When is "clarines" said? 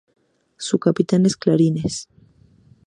1.37-2.09